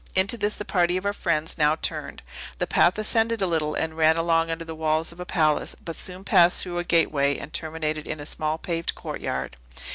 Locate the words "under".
4.49-4.65